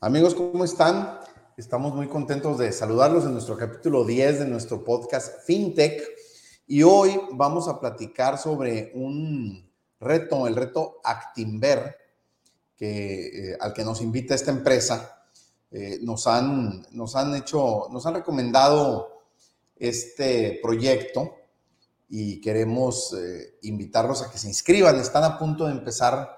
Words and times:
Amigos, 0.00 0.36
¿cómo 0.36 0.64
están? 0.64 1.18
Estamos 1.56 1.92
muy 1.92 2.06
contentos 2.06 2.56
de 2.56 2.70
saludarlos 2.70 3.24
en 3.24 3.32
nuestro 3.32 3.56
capítulo 3.56 4.04
10 4.04 4.38
de 4.38 4.46
nuestro 4.46 4.84
podcast 4.84 5.44
FinTech. 5.44 6.00
Y 6.68 6.84
hoy 6.84 7.20
vamos 7.32 7.66
a 7.66 7.80
platicar 7.80 8.38
sobre 8.38 8.92
un 8.94 9.68
reto, 9.98 10.46
el 10.46 10.54
reto 10.54 11.00
Actimber, 11.02 11.96
que, 12.76 13.50
eh, 13.50 13.58
al 13.60 13.72
que 13.72 13.82
nos 13.82 14.00
invita 14.00 14.36
esta 14.36 14.52
empresa. 14.52 15.26
Eh, 15.72 15.98
nos, 16.02 16.28
han, 16.28 16.86
nos 16.92 17.16
han 17.16 17.34
hecho, 17.34 17.88
nos 17.90 18.06
han 18.06 18.14
recomendado 18.14 19.24
este 19.74 20.60
proyecto 20.62 21.34
y 22.08 22.40
queremos 22.40 23.14
eh, 23.14 23.58
invitarlos 23.62 24.22
a 24.22 24.30
que 24.30 24.38
se 24.38 24.46
inscriban. 24.46 25.00
Están 25.00 25.24
a 25.24 25.36
punto 25.36 25.66
de 25.66 25.72
empezar 25.72 26.37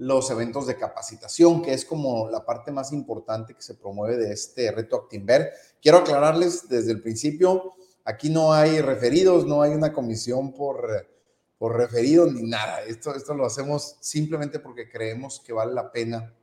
los 0.00 0.30
eventos 0.30 0.66
de 0.66 0.78
capacitación, 0.78 1.60
que 1.60 1.74
es 1.74 1.84
como 1.84 2.30
la 2.30 2.46
parte 2.46 2.72
más 2.72 2.90
importante 2.90 3.52
que 3.52 3.60
se 3.60 3.74
promueve 3.74 4.16
de 4.16 4.32
este 4.32 4.72
reto 4.72 4.96
Actimber. 4.96 5.52
Quiero 5.82 5.98
aclararles 5.98 6.70
desde 6.70 6.92
el 6.92 7.02
principio, 7.02 7.74
aquí 8.06 8.30
no 8.30 8.54
hay 8.54 8.80
referidos, 8.80 9.44
no 9.44 9.60
hay 9.60 9.72
una 9.72 9.92
comisión 9.92 10.54
por, 10.54 11.06
por 11.58 11.76
referido 11.76 12.26
ni 12.26 12.44
nada. 12.48 12.82
Esto, 12.84 13.14
esto 13.14 13.34
lo 13.34 13.44
hacemos 13.44 13.98
simplemente 14.00 14.58
porque 14.58 14.88
creemos 14.88 15.38
que 15.38 15.52
vale 15.52 15.74
la 15.74 15.92
pena 15.92 16.34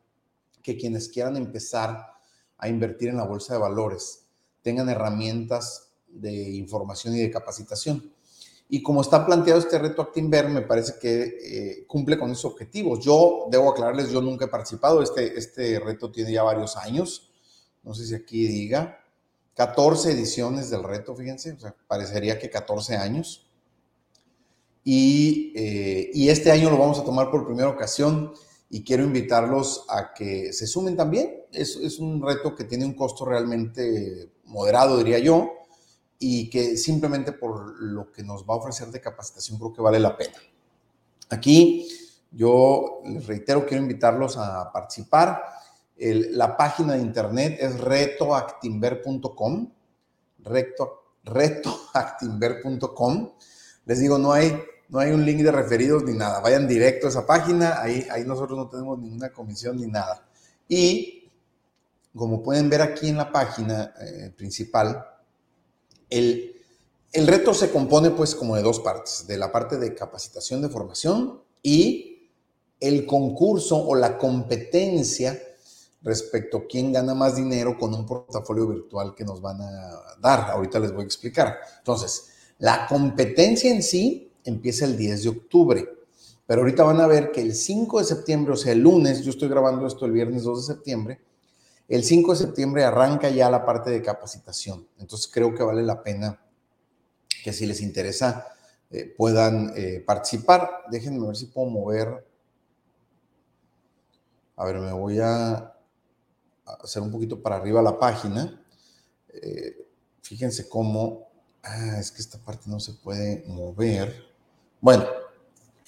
que 0.61 0.77
quienes 0.77 1.09
quieran 1.09 1.35
empezar 1.35 2.13
a 2.59 2.69
invertir 2.69 3.09
en 3.09 3.17
la 3.17 3.25
bolsa 3.25 3.55
de 3.55 3.59
valores 3.59 4.27
tengan 4.61 4.87
herramientas 4.87 5.93
de 6.07 6.31
información 6.51 7.15
y 7.15 7.21
de 7.21 7.31
capacitación. 7.31 8.13
Y 8.69 8.83
como 8.83 9.01
está 9.01 9.25
planteado 9.25 9.59
este 9.59 9.79
reto 9.79 10.01
Actinver, 10.01 10.49
me 10.49 10.61
parece 10.61 10.95
que 10.99 11.37
eh, 11.41 11.85
cumple 11.87 12.17
con 12.17 12.31
esos 12.31 12.51
objetivos. 12.51 12.99
Yo 12.99 13.47
debo 13.49 13.71
aclararles, 13.71 14.11
yo 14.11 14.21
nunca 14.21 14.45
he 14.45 14.49
participado. 14.49 15.01
Este, 15.01 15.37
este 15.37 15.79
reto 15.79 16.11
tiene 16.11 16.33
ya 16.33 16.43
varios 16.43 16.75
años. 16.75 17.31
No 17.83 17.93
sé 17.93 18.05
si 18.05 18.15
aquí 18.15 18.45
diga. 18.47 18.99
14 19.55 20.11
ediciones 20.11 20.69
del 20.69 20.83
reto, 20.83 21.15
fíjense. 21.15 21.53
O 21.53 21.59
sea, 21.59 21.73
parecería 21.87 22.37
que 22.37 22.49
14 22.49 22.97
años. 22.97 23.49
Y, 24.83 25.53
eh, 25.55 26.11
y 26.13 26.29
este 26.29 26.51
año 26.51 26.69
lo 26.69 26.77
vamos 26.77 26.99
a 26.99 27.05
tomar 27.05 27.31
por 27.31 27.45
primera 27.45 27.69
ocasión 27.69 28.33
y 28.69 28.83
quiero 28.83 29.03
invitarlos 29.03 29.85
a 29.87 30.13
que 30.13 30.51
se 30.51 30.67
sumen 30.67 30.97
también. 30.97 31.43
Es, 31.53 31.77
es 31.77 31.99
un 31.99 32.21
reto 32.21 32.53
que 32.53 32.65
tiene 32.65 32.83
un 32.83 32.95
costo 32.95 33.23
realmente 33.23 34.29
moderado, 34.43 34.97
diría 34.97 35.19
yo 35.19 35.57
y 36.19 36.49
que 36.49 36.77
simplemente 36.77 37.31
por 37.31 37.79
lo 37.81 38.11
que 38.11 38.23
nos 38.23 38.43
va 38.43 38.55
a 38.55 38.57
ofrecer 38.57 38.89
de 38.89 39.01
capacitación 39.01 39.59
creo 39.59 39.73
que 39.73 39.81
vale 39.81 39.99
la 39.99 40.17
pena. 40.17 40.37
Aquí 41.29 41.87
yo 42.31 43.01
les 43.05 43.27
reitero, 43.27 43.65
quiero 43.65 43.83
invitarlos 43.83 44.37
a 44.37 44.71
participar. 44.71 45.43
la 45.97 46.55
página 46.55 46.93
de 46.93 46.99
internet 46.99 47.57
es 47.59 47.79
retoactimber.com, 47.79 49.71
reto, 50.39 51.03
retoactimber.com. 51.23 53.31
Les 53.85 53.99
digo, 53.99 54.17
no 54.17 54.31
hay, 54.33 54.59
no 54.89 54.99
hay 54.99 55.11
un 55.11 55.25
link 55.25 55.41
de 55.41 55.51
referidos 55.51 56.03
ni 56.03 56.13
nada. 56.13 56.39
Vayan 56.41 56.67
directo 56.67 57.07
a 57.07 57.09
esa 57.09 57.25
página, 57.25 57.81
ahí, 57.81 58.05
ahí 58.11 58.25
nosotros 58.25 58.57
no 58.57 58.69
tenemos 58.69 58.99
ninguna 58.99 59.31
comisión 59.31 59.77
ni 59.77 59.87
nada. 59.87 60.27
Y 60.67 61.31
como 62.15 62.43
pueden 62.43 62.69
ver 62.69 62.81
aquí 62.81 63.09
en 63.09 63.17
la 63.17 63.31
página 63.31 63.93
eh, 63.99 64.31
principal, 64.35 65.05
el, 66.09 66.53
reto 67.13 67.53
se 67.53 67.71
compone 67.71 68.11
pues 68.11 68.35
como 68.35 68.55
de 68.55 68.61
dos 68.61 68.79
partes, 68.79 69.25
de 69.27 69.37
la 69.37 69.51
parte 69.51 69.77
de 69.77 69.95
capacitación 69.95 70.61
de 70.61 70.69
formación 70.69 71.41
y 71.61 72.29
el 72.79 73.05
concurso 73.05 73.77
o 73.77 73.95
la 73.95 74.17
competencia 74.17 75.41
respecto 76.03 76.57
a 76.57 76.67
quién 76.67 76.93
gana 76.93 77.15
más 77.15 77.35
dinero 77.35 77.77
con 77.77 77.93
un 77.93 78.05
portafolio 78.05 78.67
virtual 78.67 79.15
que 79.15 79.25
nos 79.25 79.41
van 79.41 79.61
a 79.61 80.15
dar. 80.21 80.51
Ahorita 80.51 80.79
les 80.79 80.93
voy 80.93 81.03
a 81.03 81.05
explicar. 81.05 81.57
Entonces, 81.79 82.27
la 82.59 82.87
competencia 82.87 83.71
en 83.71 83.83
sí 83.83 84.31
empieza 84.43 84.85
el 84.85 84.95
10 84.95 85.23
de 85.23 85.29
octubre, 85.29 85.89
pero 86.45 86.61
ahorita 86.61 86.83
van 86.83 87.01
a 87.01 87.07
ver 87.07 87.31
que 87.31 87.41
el 87.41 87.53
5 87.53 87.99
de 87.99 88.05
septiembre, 88.05 88.53
o 88.53 88.55
sea, 88.55 88.71
el 88.71 88.79
lunes, 88.79 89.23
yo 89.23 89.31
estoy 89.31 89.49
grabando 89.49 89.85
esto 89.85 90.05
el 90.05 90.11
viernes 90.11 90.43
2 90.43 90.67
de 90.67 90.73
septiembre, 90.73 91.19
el 91.87 92.03
5 92.03 92.33
de 92.33 92.37
septiembre 92.37 92.83
arranca 92.83 93.29
ya 93.29 93.49
la 93.49 93.65
parte 93.65 93.89
de 93.89 94.01
capacitación. 94.01 94.87
Entonces 94.99 95.29
creo 95.31 95.53
que 95.53 95.63
vale 95.63 95.83
la 95.83 96.03
pena 96.03 96.39
que 97.43 97.53
si 97.53 97.65
les 97.65 97.81
interesa 97.81 98.47
eh, 98.89 99.13
puedan 99.17 99.73
eh, 99.75 100.03
participar. 100.05 100.83
Déjenme 100.91 101.25
ver 101.25 101.35
si 101.35 101.45
puedo 101.45 101.69
mover. 101.69 102.27
A 104.57 104.65
ver, 104.65 104.79
me 104.79 104.91
voy 104.91 105.19
a 105.19 105.73
hacer 106.83 107.01
un 107.01 107.11
poquito 107.11 107.41
para 107.41 107.55
arriba 107.55 107.81
la 107.81 107.97
página. 107.97 108.61
Eh, 109.29 109.87
fíjense 110.21 110.67
cómo... 110.67 111.27
Ah, 111.63 111.99
es 111.99 112.11
que 112.11 112.21
esta 112.21 112.37
parte 112.37 112.69
no 112.69 112.79
se 112.79 112.93
puede 112.93 113.43
mover. 113.47 114.25
Bueno, 114.79 115.05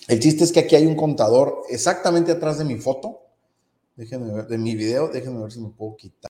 el 0.07 0.19
chiste 0.19 0.43
es 0.43 0.51
que 0.51 0.61
aquí 0.61 0.75
hay 0.75 0.85
un 0.85 0.95
contador 0.95 1.63
exactamente 1.69 2.31
atrás 2.31 2.57
de 2.57 2.65
mi 2.65 2.77
foto 2.77 3.28
Déjenme 3.99 4.31
ver, 4.31 4.47
de 4.47 4.57
mi 4.57 4.75
video, 4.75 5.09
déjenme 5.09 5.41
ver 5.41 5.51
si 5.51 5.59
me 5.59 5.71
puedo 5.71 5.97
quitar. 5.97 6.31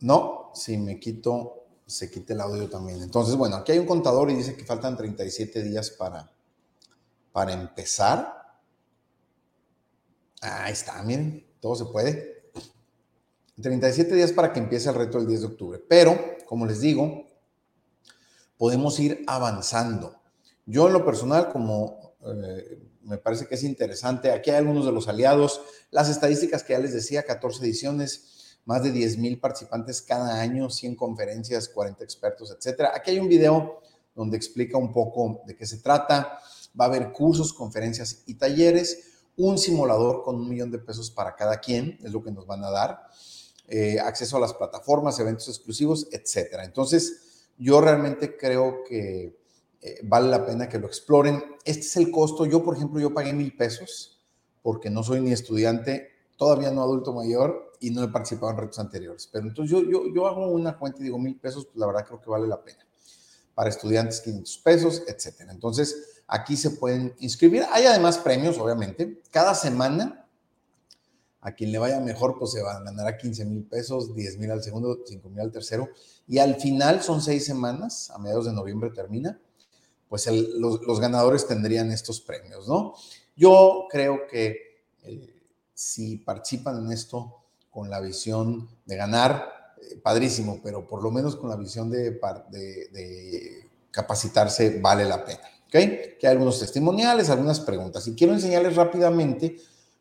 No, 0.00 0.50
si 0.52 0.78
me 0.78 0.98
quito, 0.98 1.64
se 1.86 2.10
quita 2.10 2.32
el 2.32 2.40
audio 2.40 2.68
también. 2.68 3.00
Entonces, 3.02 3.36
bueno, 3.36 3.54
aquí 3.54 3.70
hay 3.70 3.78
un 3.78 3.86
contador 3.86 4.32
y 4.32 4.34
dice 4.34 4.56
que 4.56 4.64
faltan 4.64 4.96
37 4.96 5.62
días 5.62 5.92
para, 5.92 6.28
para 7.30 7.52
empezar. 7.52 8.58
Ahí 10.40 10.72
está, 10.72 11.00
miren, 11.04 11.46
todo 11.60 11.76
se 11.76 11.84
puede. 11.84 12.50
37 13.62 14.12
días 14.16 14.32
para 14.32 14.52
que 14.52 14.58
empiece 14.58 14.88
el 14.88 14.96
reto 14.96 15.18
el 15.18 15.28
10 15.28 15.40
de 15.42 15.46
octubre. 15.46 15.78
Pero, 15.78 16.18
como 16.46 16.66
les 16.66 16.80
digo, 16.80 17.28
podemos 18.56 18.98
ir 18.98 19.22
avanzando. 19.28 20.21
Yo 20.66 20.86
en 20.86 20.92
lo 20.92 21.04
personal, 21.04 21.50
como 21.50 22.14
eh, 22.24 22.78
me 23.02 23.18
parece 23.18 23.46
que 23.46 23.56
es 23.56 23.64
interesante, 23.64 24.30
aquí 24.30 24.50
hay 24.50 24.56
algunos 24.56 24.86
de 24.86 24.92
los 24.92 25.08
aliados, 25.08 25.60
las 25.90 26.08
estadísticas 26.08 26.62
que 26.62 26.72
ya 26.72 26.78
les 26.78 26.92
decía, 26.92 27.24
14 27.24 27.64
ediciones, 27.64 28.58
más 28.64 28.82
de 28.82 28.92
10 28.92 29.18
mil 29.18 29.40
participantes 29.40 30.02
cada 30.02 30.40
año, 30.40 30.70
100 30.70 30.94
conferencias, 30.94 31.68
40 31.68 32.04
expertos, 32.04 32.54
etcétera. 32.56 32.92
Aquí 32.94 33.10
hay 33.10 33.18
un 33.18 33.28
video 33.28 33.80
donde 34.14 34.36
explica 34.36 34.78
un 34.78 34.92
poco 34.92 35.42
de 35.46 35.56
qué 35.56 35.66
se 35.66 35.78
trata. 35.78 36.38
Va 36.78 36.84
a 36.84 36.88
haber 36.88 37.12
cursos, 37.12 37.52
conferencias 37.52 38.22
y 38.26 38.34
talleres, 38.34 39.12
un 39.36 39.58
simulador 39.58 40.22
con 40.22 40.36
un 40.36 40.48
millón 40.48 40.70
de 40.70 40.78
pesos 40.78 41.10
para 41.10 41.34
cada 41.34 41.58
quien, 41.58 41.98
es 42.02 42.12
lo 42.12 42.22
que 42.22 42.30
nos 42.30 42.46
van 42.46 42.62
a 42.64 42.70
dar, 42.70 43.08
eh, 43.68 43.98
acceso 43.98 44.36
a 44.36 44.40
las 44.40 44.54
plataformas, 44.54 45.18
eventos 45.18 45.48
exclusivos, 45.48 46.06
etcétera. 46.12 46.64
Entonces, 46.64 47.48
yo 47.58 47.80
realmente 47.80 48.36
creo 48.36 48.84
que 48.84 49.41
eh, 49.82 49.98
vale 50.04 50.28
la 50.28 50.46
pena 50.46 50.68
que 50.68 50.78
lo 50.78 50.86
exploren. 50.86 51.42
Este 51.64 51.80
es 51.80 51.96
el 51.96 52.12
costo. 52.12 52.46
Yo, 52.46 52.62
por 52.62 52.76
ejemplo, 52.76 53.00
yo 53.00 53.12
pagué 53.12 53.32
mil 53.32 53.54
pesos 53.56 54.20
porque 54.62 54.90
no 54.90 55.02
soy 55.02 55.20
ni 55.20 55.32
estudiante, 55.32 56.08
todavía 56.36 56.70
no 56.70 56.82
adulto 56.82 57.12
mayor 57.12 57.72
y 57.80 57.90
no 57.90 58.04
he 58.04 58.08
participado 58.08 58.52
en 58.52 58.58
retos 58.58 58.78
anteriores. 58.78 59.28
Pero 59.30 59.48
entonces 59.48 59.72
yo, 59.72 59.82
yo, 59.82 60.04
yo 60.14 60.26
hago 60.28 60.46
una 60.46 60.78
cuenta 60.78 61.00
y 61.00 61.04
digo 61.04 61.18
mil 61.18 61.36
pesos, 61.36 61.66
pues 61.66 61.76
la 61.76 61.86
verdad 61.88 62.06
creo 62.06 62.20
que 62.20 62.30
vale 62.30 62.46
la 62.46 62.62
pena. 62.62 62.86
Para 63.56 63.70
estudiantes 63.70 64.20
500 64.20 64.58
pesos, 64.58 65.02
etcétera. 65.08 65.50
Entonces 65.50 66.22
aquí 66.28 66.56
se 66.56 66.70
pueden 66.70 67.12
inscribir. 67.18 67.64
Hay 67.72 67.84
además 67.84 68.18
premios, 68.18 68.58
obviamente. 68.58 69.20
Cada 69.32 69.54
semana 69.56 70.28
a 71.40 71.52
quien 71.52 71.72
le 71.72 71.78
vaya 71.78 71.98
mejor, 71.98 72.38
pues 72.38 72.52
se 72.52 72.62
va 72.62 72.76
a 72.76 72.84
ganar 72.84 73.08
a 73.08 73.18
15 73.18 73.44
mil 73.46 73.64
pesos, 73.64 74.14
10 74.14 74.38
mil 74.38 74.52
al 74.52 74.62
segundo, 74.62 75.00
5 75.04 75.28
mil 75.28 75.40
al 75.40 75.50
tercero. 75.50 75.88
Y 76.28 76.38
al 76.38 76.54
final 76.54 77.02
son 77.02 77.20
seis 77.20 77.44
semanas, 77.44 78.10
a 78.10 78.18
mediados 78.18 78.46
de 78.46 78.52
noviembre 78.52 78.90
termina 78.90 79.40
pues 80.12 80.26
los, 80.26 81.00
ganadores 81.00 81.46
tendrían 81.46 81.90
estos 81.90 82.20
premios, 82.20 82.68
¿no? 82.68 82.92
Yo 83.34 83.86
creo 83.88 84.26
que 84.30 84.82
eh, 85.04 85.42
si 85.72 86.18
participan 86.18 86.84
en 86.84 86.92
esto 86.92 87.44
con 87.70 87.88
la 87.88 87.98
visión 87.98 88.68
de 88.84 88.96
ganar, 88.96 89.72
eh, 89.80 89.96
padrísimo, 90.02 90.60
pero 90.62 90.86
por 90.86 91.02
lo 91.02 91.10
menos 91.10 91.34
con 91.36 91.48
la 91.48 91.56
visión 91.56 91.88
de, 91.88 92.20
capacitarse 93.90 94.80
vale 94.80 95.06
la 95.06 95.24
pena, 95.24 95.48
¿ok? 95.64 95.70
Que 95.70 96.18
hay 96.24 96.32
algunos 96.32 96.60
testimoniales, 96.60 97.30
algunas 97.30 97.60
preguntas. 97.60 98.06
Y 98.06 98.14
quiero 98.14 98.34
enseñarles 98.34 98.76
rápidamente 98.76 99.56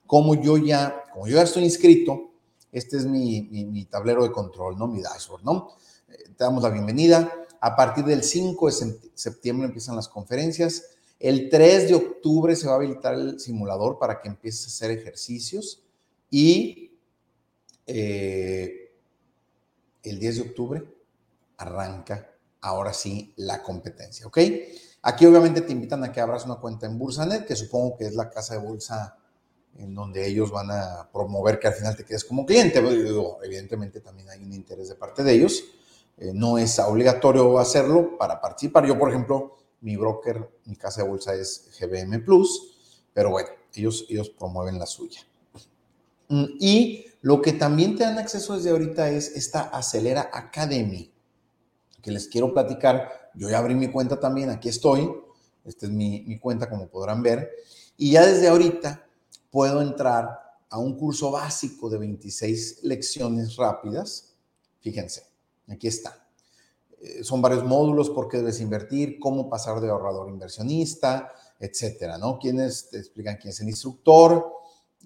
cómo 0.06 0.36
yo 0.36 0.58
ya, 0.58 1.06
como 1.14 1.26
yo 1.26 1.38
ya 1.38 1.44
estoy 1.44 1.64
inscrito, 1.64 2.32
este 2.70 2.98
es 2.98 3.06
mi, 3.06 3.44
mi 3.44 3.86
tablero 3.86 4.24
de 4.24 4.34
control, 4.34 4.78
¿no? 4.78 4.88
Mi 4.88 5.02
dashboard, 5.02 5.46
¿no? 5.46 5.70
Eh, 6.10 6.34
te 6.36 6.44
damos 6.44 6.64
la 6.64 6.70
bienvenida 6.70 7.32
a 7.62 7.76
partir 7.76 8.04
del 8.04 8.24
5 8.24 8.70
de 8.70 9.00
septiembre 9.14 9.68
empiezan 9.68 9.96
las 9.96 10.10
conferencias. 10.10 10.96
El 11.20 11.50
3 11.50 11.90
de 11.90 11.94
octubre 11.94 12.56
se 12.56 12.66
va 12.66 12.74
a 12.74 12.76
habilitar 12.78 13.14
el 13.14 13.40
simulador 13.40 14.00
para 14.00 14.20
que 14.20 14.28
empieces 14.28 14.66
a 14.66 14.70
hacer 14.70 14.98
ejercicios. 14.98 15.84
Y 16.32 16.92
eh, 17.86 18.92
el 20.02 20.20
10 20.20 20.36
de 20.36 20.42
octubre 20.42 20.84
arranca 21.58 22.32
ahora 22.62 22.94
sí 22.94 23.34
la 23.38 23.62
competencia, 23.62 24.26
¿ok? 24.26 24.40
Aquí 25.04 25.26
obviamente 25.28 25.62
te 25.62 25.72
invitan 25.72 26.04
a 26.04 26.12
que 26.12 26.20
abras 26.20 26.46
una 26.46 26.56
cuenta 26.56 26.88
en 26.88 26.98
Bursanet, 26.98 27.46
que 27.46 27.56
supongo 27.56 27.96
que 27.98 28.06
es 28.06 28.16
la 28.16 28.30
casa 28.30 28.56
de 28.56 28.60
bolsa 28.60 29.18
en 29.78 29.94
donde 29.94 30.28
ellos 30.28 30.52
van 30.52 30.72
a 30.72 31.10
promover 31.14 31.60
que 31.60 31.68
al 31.68 31.74
final 31.74 31.96
te 31.96 32.06
quedes 32.06 32.26
como 32.26 32.46
cliente. 32.46 32.80
evidentemente 33.44 34.02
también 34.02 34.30
hay 34.30 34.44
un 34.44 34.52
interés 34.52 34.90
de 34.90 34.96
parte 34.96 35.24
de 35.24 35.34
ellos. 35.34 35.64
Eh, 36.18 36.32
no 36.34 36.58
es 36.58 36.78
obligatorio 36.80 37.58
hacerlo 37.60 38.18
para 38.18 38.40
participar. 38.40 38.86
Yo, 38.86 38.98
por 38.98 39.10
ejemplo, 39.10 39.58
mi 39.82 39.96
broker, 39.96 40.50
mi 40.66 40.76
casa 40.76 41.02
de 41.02 41.10
bolsa 41.10 41.34
es 41.34 41.72
GBM 41.80 42.24
Plus, 42.24 43.02
pero 43.14 43.32
bueno, 43.32 43.50
ellos, 43.74 44.06
ellos 44.10 44.30
promueven 44.30 44.78
la 44.78 44.86
suya. 44.86 45.22
Mm, 46.30 46.46
y 46.60 47.06
lo 47.22 47.42
que 47.42 47.54
también 47.54 47.96
te 47.96 48.04
dan 48.04 48.20
acceso 48.20 48.56
desde 48.56 48.70
ahorita 48.70 49.10
es 49.10 49.30
esta 49.36 49.62
Acelera 49.62 50.30
Academy, 50.34 51.12
que 52.02 52.12
les 52.12 52.28
quiero 52.28 52.54
platicar. 52.54 53.32
Yo 53.36 53.50
ya 53.50 53.60
abrí 53.60 53.76
mi 53.76 53.90
cuenta 53.90 54.20
también, 54.20 54.50
aquí 54.50 54.70
estoy. 54.70 55.12
Esta 55.66 55.86
es 55.86 55.92
mi, 55.92 56.22
mi 56.22 56.40
cuenta, 56.40 56.70
como 56.70 56.88
podrán 56.88 57.22
ver. 57.22 57.52
Y 57.98 58.12
ya 58.12 58.26
desde 58.26 58.48
ahorita 58.48 59.08
puedo 59.52 59.82
entrar 59.82 60.40
a 60.70 60.78
un 60.78 60.98
curso 60.98 61.32
básico 61.32 61.90
de 61.90 61.98
26 61.98 62.80
lecciones 62.84 63.56
rápidas. 63.58 64.34
Fíjense, 64.80 65.31
aquí 65.68 65.88
está. 65.88 66.28
Eh, 67.02 67.24
son 67.24 67.42
varios 67.42 67.64
módulos, 67.64 68.10
por 68.10 68.28
qué 68.28 68.38
debes 68.38 68.60
invertir, 68.62 69.20
cómo 69.20 69.50
pasar 69.50 69.80
de 69.80 69.90
ahorrador 69.90 70.28
a 70.28 70.32
inversionista, 70.32 71.32
etcétera, 71.60 72.18
¿no? 72.18 72.38
Quienes 72.40 72.90
te 72.90 72.98
explican 72.98 73.38
quién 73.38 73.50
es 73.50 73.60
el 73.62 73.70
instructor. 73.70 74.54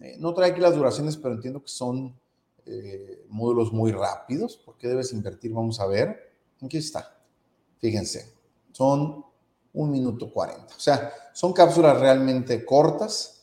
Eh, 0.02 0.18
no 0.19 0.34
trae 0.34 0.52
aquí 0.52 0.62
las 0.62 0.75
duraciones, 0.75 1.18
pero 1.18 1.36
entiendo 1.36 1.62
que 1.62 1.69
son 1.69 2.18
eh, 2.66 3.25
módulos 3.30 3.72
muy 3.72 3.92
rápidos. 3.92 4.57
¿Por 4.57 4.78
qué 4.78 4.88
debes 4.88 5.13
invertir? 5.13 5.54
Vamos 5.54 5.80
a 5.80 5.86
ver. 5.86 6.34
Aquí 6.62 6.78
está. 6.78 7.18
Fíjense, 7.80 8.34
son 8.72 9.24
un 9.74 9.92
minuto 9.92 10.31
cuarenta. 10.31 10.75
O 10.75 10.80
sea, 10.80 11.12
son 11.34 11.54
cápsulas 11.54 12.00
realmente 12.00 12.66
cortas 12.66 13.36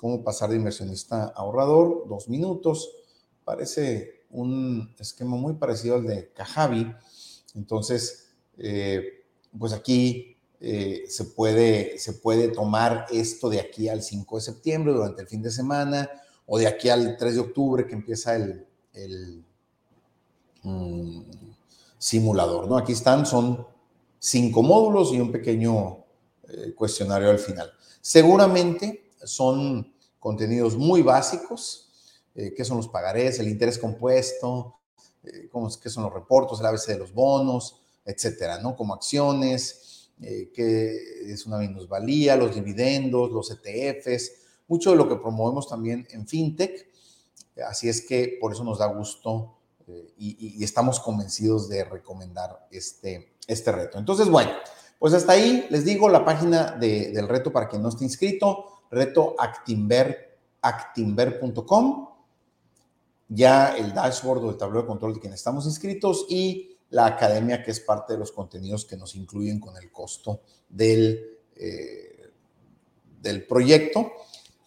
cómo 0.00 0.24
pasar 0.24 0.48
de 0.48 0.56
inversionista 0.56 1.24
a 1.24 1.26
ahorrador, 1.28 2.08
dos 2.08 2.28
minutos. 2.28 2.90
Parece 3.44 4.19
un 4.30 4.94
esquema 4.98 5.36
muy 5.36 5.54
parecido 5.54 5.96
al 5.96 6.06
de 6.06 6.32
Kajabi. 6.32 6.92
Entonces, 7.54 8.28
eh, 8.58 9.24
pues 9.58 9.72
aquí 9.72 10.36
eh, 10.60 11.04
se, 11.08 11.24
puede, 11.24 11.98
se 11.98 12.12
puede 12.12 12.48
tomar 12.48 13.06
esto 13.10 13.48
de 13.48 13.60
aquí 13.60 13.88
al 13.88 14.02
5 14.02 14.36
de 14.36 14.42
septiembre 14.42 14.92
durante 14.92 15.22
el 15.22 15.28
fin 15.28 15.42
de 15.42 15.50
semana 15.50 16.10
o 16.46 16.58
de 16.58 16.66
aquí 16.66 16.88
al 16.88 17.16
3 17.16 17.34
de 17.34 17.40
octubre 17.40 17.86
que 17.86 17.94
empieza 17.94 18.36
el, 18.36 19.44
mm, 20.62 21.22
simulador. 21.98 22.68
¿no? 22.68 22.76
Aquí 22.76 22.92
están, 22.92 23.24
son 23.26 23.66
cinco 24.18 24.62
módulos 24.62 25.12
y 25.12 25.20
un 25.20 25.32
pequeño 25.32 26.04
eh, 26.48 26.74
cuestionario 26.74 27.30
al 27.30 27.38
final. 27.38 27.72
Seguramente 28.00 29.10
son 29.24 29.94
contenidos 30.18 30.76
muy 30.76 31.02
básicos, 31.02 31.89
eh, 32.34 32.54
qué 32.56 32.64
son 32.64 32.76
los 32.76 32.88
pagarés, 32.88 33.38
el 33.38 33.48
interés 33.48 33.78
compuesto, 33.78 34.76
eh, 35.24 35.48
qué 35.82 35.90
son 35.90 36.04
los 36.04 36.12
reportos, 36.12 36.60
el 36.60 36.66
ABC 36.66 36.86
de 36.88 36.98
los 36.98 37.12
bonos, 37.12 37.80
etcétera, 38.04 38.58
¿no? 38.58 38.76
Como 38.76 38.94
acciones, 38.94 40.10
eh, 40.22 40.50
qué 40.54 41.32
es 41.32 41.46
una 41.46 41.58
minusvalía, 41.58 42.36
los 42.36 42.54
dividendos, 42.54 43.30
los 43.30 43.50
ETFs, 43.50 44.32
mucho 44.68 44.90
de 44.90 44.96
lo 44.96 45.08
que 45.08 45.16
promovemos 45.16 45.68
también 45.68 46.06
en 46.10 46.26
FinTech. 46.26 46.88
Así 47.66 47.88
es 47.88 48.02
que 48.02 48.38
por 48.40 48.52
eso 48.52 48.64
nos 48.64 48.78
da 48.78 48.86
gusto 48.86 49.56
y, 50.16 50.62
estamos 50.62 51.00
convencidos 51.00 51.68
de 51.68 51.82
recomendar 51.84 52.68
este, 52.70 53.32
este 53.48 53.72
reto. 53.72 53.98
Entonces, 53.98 54.28
bueno, 54.28 54.52
pues 55.00 55.14
hasta 55.14 55.32
ahí 55.32 55.66
les 55.68 55.84
digo 55.84 56.08
la 56.08 56.24
página 56.24 56.72
del 56.72 57.26
reto 57.26 57.52
para 57.52 57.68
quien 57.68 57.82
no 57.82 57.88
esté 57.88 58.04
inscrito 58.04 58.80
reto 58.90 59.36
actimber.com, 60.62 62.08
ya 63.30 63.76
el 63.76 63.94
dashboard 63.94 64.44
o 64.44 64.50
el 64.50 64.56
tablero 64.56 64.82
de 64.82 64.88
control 64.88 65.14
de 65.14 65.20
quienes 65.20 65.38
estamos 65.38 65.64
inscritos 65.64 66.26
y 66.28 66.76
la 66.90 67.06
academia 67.06 67.62
que 67.62 67.70
es 67.70 67.80
parte 67.80 68.12
de 68.12 68.18
los 68.18 68.32
contenidos 68.32 68.84
que 68.84 68.96
nos 68.96 69.14
incluyen 69.14 69.60
con 69.60 69.76
el 69.76 69.90
costo 69.92 70.42
del, 70.68 71.38
eh, 71.56 72.30
del 73.22 73.46
proyecto. 73.46 74.12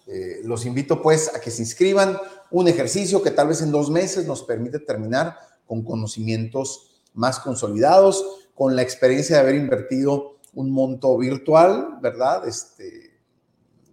Eh, 0.07 0.39
los 0.43 0.65
invito 0.65 1.01
pues 1.01 1.33
a 1.35 1.41
que 1.41 1.51
se 1.51 1.61
inscriban 1.61 2.17
un 2.51 2.67
ejercicio 2.69 3.21
que 3.21 3.31
tal 3.31 3.49
vez 3.49 3.61
en 3.61 3.71
dos 3.71 3.89
meses 3.89 4.25
nos 4.25 4.43
permite 4.43 4.79
terminar 4.79 5.37
con 5.67 5.83
conocimientos 5.83 7.01
más 7.13 7.39
consolidados, 7.39 8.25
con 8.55 8.75
la 8.75 8.81
experiencia 8.81 9.35
de 9.35 9.41
haber 9.41 9.55
invertido 9.55 10.37
un 10.53 10.71
monto 10.71 11.17
virtual, 11.17 11.97
¿verdad? 12.01 12.47
Este, 12.47 13.19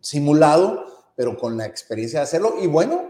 simulado, 0.00 0.84
pero 1.16 1.36
con 1.36 1.56
la 1.56 1.66
experiencia 1.66 2.20
de 2.20 2.24
hacerlo. 2.24 2.54
Y 2.60 2.66
bueno, 2.66 3.09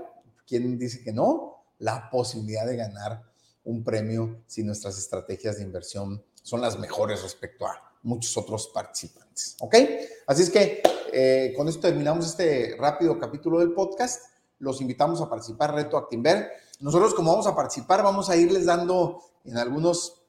¿quién 0.50 0.76
dice 0.76 1.00
que 1.02 1.12
no? 1.12 1.62
La 1.79 2.11
posibilidad 2.11 2.67
de 2.67 2.76
ganar 2.76 3.23
un 3.62 3.85
premio 3.85 4.43
si 4.49 4.64
nuestras 4.64 4.99
estrategias 4.99 5.58
de 5.58 5.62
inversión 5.62 6.25
son 6.43 6.61
las 6.61 6.76
mejores 6.76 7.23
respecto 7.23 7.67
a 7.67 7.94
muchos 8.02 8.37
otros 8.37 8.69
participantes. 8.75 9.56
¿Ok? 9.61 9.76
Así 10.26 10.43
es 10.43 10.50
que 10.50 10.82
eh, 11.12 11.55
con 11.56 11.69
esto 11.69 11.82
terminamos 11.82 12.26
este 12.26 12.75
rápido 12.76 13.17
capítulo 13.20 13.61
del 13.61 13.73
podcast. 13.73 14.25
Los 14.58 14.81
invitamos 14.81 15.20
a 15.20 15.31
participar 15.31 15.73
Reto 15.73 15.97
Actinver. 15.97 16.50
Nosotros 16.81 17.14
como 17.14 17.31
vamos 17.31 17.46
a 17.46 17.55
participar, 17.55 18.03
vamos 18.03 18.29
a 18.29 18.37
irles 18.37 18.67
dando 18.67 19.23
en 19.44 19.56
algunos 19.56 20.20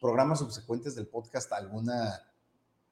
programas 0.00 0.38
subsecuentes 0.38 0.94
del 0.94 1.08
podcast 1.08 1.52
alguna 1.52 2.22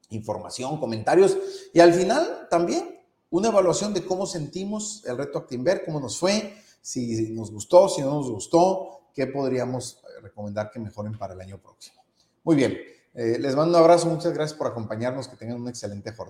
información, 0.08 0.80
comentarios 0.80 1.36
y 1.72 1.78
al 1.78 1.92
final 1.94 2.48
también 2.50 2.95
una 3.30 3.48
evaluación 3.48 3.92
de 3.92 4.04
cómo 4.04 4.26
sentimos 4.26 5.04
el 5.06 5.16
reto 5.16 5.38
Actinver, 5.38 5.84
cómo 5.84 6.00
nos 6.00 6.18
fue, 6.18 6.56
si 6.80 7.30
nos 7.30 7.50
gustó, 7.50 7.88
si 7.88 8.00
no 8.02 8.10
nos 8.10 8.30
gustó, 8.30 9.10
qué 9.14 9.26
podríamos 9.26 10.02
eh, 10.04 10.20
recomendar 10.22 10.70
que 10.70 10.78
mejoren 10.78 11.18
para 11.18 11.34
el 11.34 11.40
año 11.40 11.58
próximo. 11.58 12.02
Muy 12.44 12.54
bien, 12.54 12.78
eh, 13.14 13.38
les 13.40 13.56
mando 13.56 13.76
un 13.76 13.82
abrazo, 13.82 14.06
muchas 14.06 14.32
gracias 14.32 14.56
por 14.56 14.68
acompañarnos, 14.68 15.26
que 15.26 15.36
tengan 15.36 15.60
una 15.60 15.70
excelente 15.70 16.12
jornada. 16.12 16.24